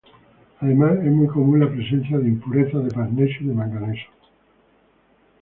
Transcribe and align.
Además, 0.61 0.93
es 0.97 1.11
muy 1.11 1.27
común 1.27 1.59
la 1.59 1.69
presencia 1.71 2.17
de 2.17 2.27
impurezas 2.27 2.83
de 2.85 2.97
magnesio 2.97 3.37
y 3.41 3.45
de 3.49 3.53
manganeso. 3.53 4.09